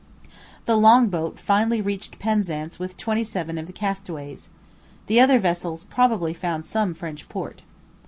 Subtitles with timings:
[0.65, 4.49] The longboat finally reached Penzance with twenty seven of the castaways.
[5.05, 7.61] The other vessels probably found some French port.